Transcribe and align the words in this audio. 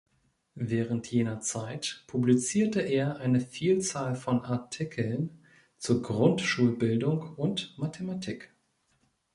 Während 0.55 1.11
jener 1.11 1.41
Zeit 1.41 2.05
publizierte 2.07 2.81
er 2.81 3.17
eine 3.17 3.39
Vielzahl 3.39 4.15
von 4.15 4.43
Artikeln 4.43 5.29
zur 5.77 6.01
Grundschulbildung 6.01 7.35
und 7.35 7.77
Mathematik. 7.77 8.51